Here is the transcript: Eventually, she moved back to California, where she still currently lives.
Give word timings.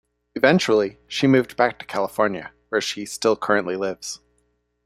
Eventually, 0.33 0.97
she 1.07 1.27
moved 1.27 1.55
back 1.55 1.77
to 1.77 1.85
California, 1.85 2.53
where 2.69 2.81
she 2.81 3.05
still 3.05 3.35
currently 3.37 3.75
lives. 3.75 4.19